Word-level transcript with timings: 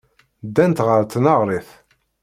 Ddant 0.47 0.83
ɣer 0.87 1.01
tneɣrit. 1.05 1.69